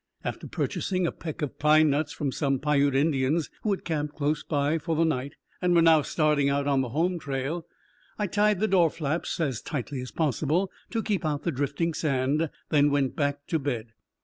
After 0.23 0.47
purchasing 0.47 1.05
a 1.05 1.11
peck 1.11 1.43
of 1.43 1.59
pine 1.59 1.91
nuts 1.91 2.11
from 2.11 2.31
some 2.31 2.57
Piute 2.57 2.95
Indians 2.95 3.51
who 3.61 3.69
had 3.69 3.85
camped 3.85 4.15
close 4.15 4.41
by 4.41 4.79
for 4.79 4.95
the 4.95 5.03
night, 5.03 5.35
and 5.61 5.75
were 5.75 5.81
now 5.83 6.01
starting 6.01 6.49
out 6.49 6.65
on 6.65 6.81
the 6.81 6.89
home 6.89 7.19
trail, 7.19 7.67
I 8.17 8.25
tied 8.25 8.59
the 8.59 8.67
door 8.67 8.89
flaps 8.89 9.39
as 9.39 9.61
tightly 9.61 10.01
as 10.01 10.09
possible 10.09 10.71
to 10.89 11.03
keep 11.03 11.23
out 11.23 11.43
the 11.43 11.51
drifting 11.51 11.93
sand, 11.93 12.49
then 12.69 12.89
went 12.89 13.15
back 13.15 13.45
to 13.49 13.59
bed. 13.59 13.93